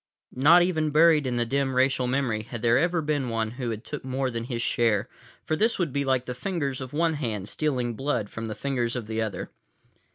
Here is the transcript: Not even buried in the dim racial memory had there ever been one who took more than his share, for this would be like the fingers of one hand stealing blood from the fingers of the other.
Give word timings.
Not 0.35 0.63
even 0.63 0.89
buried 0.89 1.27
in 1.27 1.35
the 1.35 1.45
dim 1.45 1.75
racial 1.75 2.07
memory 2.07 2.41
had 2.41 2.63
there 2.63 2.79
ever 2.79 3.03
been 3.03 3.29
one 3.29 3.51
who 3.51 3.77
took 3.77 4.03
more 4.03 4.31
than 4.31 4.45
his 4.45 4.63
share, 4.63 5.07
for 5.43 5.55
this 5.55 5.77
would 5.77 5.93
be 5.93 6.03
like 6.03 6.25
the 6.25 6.33
fingers 6.33 6.81
of 6.81 6.91
one 6.91 7.13
hand 7.13 7.47
stealing 7.47 7.93
blood 7.93 8.27
from 8.27 8.45
the 8.47 8.55
fingers 8.55 8.95
of 8.95 9.05
the 9.05 9.21
other. 9.21 9.51